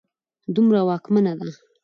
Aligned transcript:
دومره 0.53 0.79
واکمنه 0.89 1.33
ده 1.39 1.47